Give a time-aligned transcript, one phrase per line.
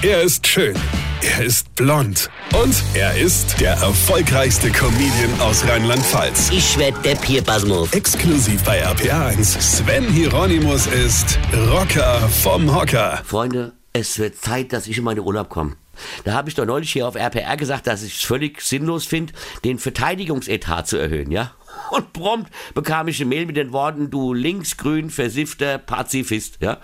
[0.00, 0.76] Er ist schön.
[1.22, 2.30] Er ist blond.
[2.54, 6.50] Und er ist der erfolgreichste Comedian aus Rheinland-Pfalz.
[6.52, 7.92] Ich werd der Pierpasmus.
[7.92, 9.60] Exklusiv bei RPA1.
[9.60, 11.36] Sven Hieronymus ist
[11.72, 13.20] Rocker vom Hocker.
[13.24, 15.74] Freunde, es wird Zeit, dass ich in meine Urlaub komme.
[16.22, 19.32] Da habe ich doch neulich hier auf RPR gesagt, dass ich es völlig sinnlos finde,
[19.64, 21.50] den Verteidigungsetat zu erhöhen, ja?
[21.90, 26.78] Und prompt bekam ich eine Mail mit den Worten, du linksgrün versiffter Pazifist, ja?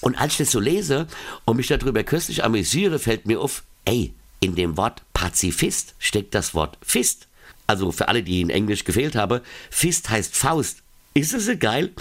[0.00, 1.06] Und als ich das so lese
[1.44, 6.54] und mich darüber köstlich amüsiere, fällt mir auf, ey, in dem Wort Pazifist steckt das
[6.54, 7.26] Wort Fist.
[7.66, 9.40] Also für alle, die in Englisch gefehlt haben,
[9.70, 10.82] Fist heißt Faust.
[11.14, 11.92] Ist es so geil?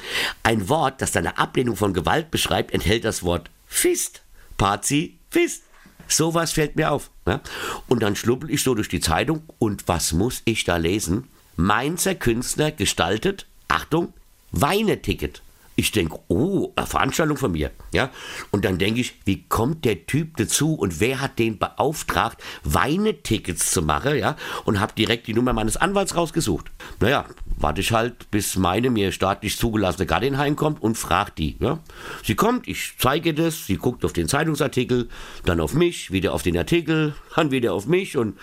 [0.43, 4.21] Ein Wort, das deine Ablehnung von Gewalt beschreibt, enthält das Wort Fist.
[4.57, 5.63] Pazifist.
[6.07, 7.09] Sowas fällt mir auf.
[7.27, 7.41] Ja?
[7.87, 11.27] Und dann schluppel ich so durch die Zeitung und was muss ich da lesen?
[11.59, 14.13] Mainzer Künstler gestaltet, Achtung,
[14.51, 15.41] Weineticket.
[15.75, 17.71] Ich denke, oh, eine Veranstaltung von mir.
[17.91, 18.11] Ja?
[18.51, 23.71] Und dann denke ich, wie kommt der Typ dazu und wer hat den beauftragt, Weinetickets
[23.71, 24.17] zu machen?
[24.17, 24.35] Ja?
[24.65, 26.71] Und habe direkt die Nummer meines Anwalts rausgesucht.
[26.99, 27.25] Naja,
[27.57, 31.57] warte ich halt, bis meine mir staatlich zugelassene Gattin heimkommt und fragt die.
[31.59, 31.79] Ja?
[32.23, 35.09] Sie kommt, ich zeige das, sie guckt auf den Zeitungsartikel,
[35.45, 38.37] dann auf mich, wieder auf den Artikel, dann wieder auf mich und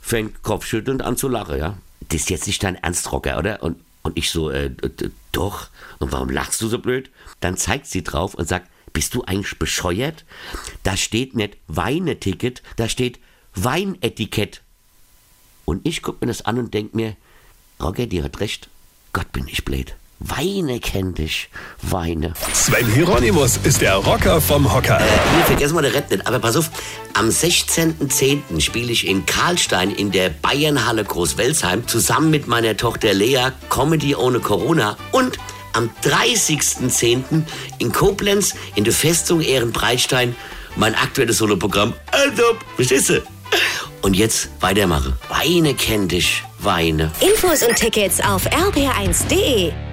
[0.00, 1.58] fängt kopfschüttelnd an zu lachen.
[1.58, 1.76] Ja?
[2.08, 3.62] Das ist jetzt nicht dein Ernst, oder?
[3.62, 4.70] Und, und ich so, äh,
[5.32, 5.68] doch.
[5.98, 7.10] Und warum lachst du so blöd?
[7.40, 10.24] Dann zeigt sie drauf und sagt, bist du eigentlich bescheuert?
[10.82, 13.18] Da steht nicht Weineticket, da steht
[13.54, 14.62] Weinetikett.
[15.64, 17.16] Und ich gucke mir das an und denke mir,
[17.80, 18.70] Roger, die hat recht.
[19.12, 19.96] Gott, bin ich blöd.
[20.18, 21.50] Weine kenn dich.
[21.82, 22.32] Weine.
[22.54, 24.98] Sven Hieronymus ist der Rocker vom Hocker.
[24.98, 25.02] Äh,
[25.34, 26.26] hier vergessen wir der Rett nicht.
[26.26, 26.70] Aber pass auf,
[27.12, 28.60] am 16.10.
[28.60, 34.40] spiele ich in Karlstein in der Bayernhalle Großwelsheim zusammen mit meiner Tochter Lea Comedy ohne
[34.40, 35.38] Corona und
[35.74, 37.42] am 30.10.
[37.78, 40.34] in Koblenz in der Festung Ehrenbreitstein
[40.76, 41.92] mein aktuelles Soloprogramm.
[42.10, 42.42] Also,
[42.76, 43.22] verstehst du?
[44.02, 45.14] Und jetzt weitermache.
[45.28, 47.12] Weine kenn dich, Weine.
[47.20, 49.85] Infos und Tickets auf rb1.de.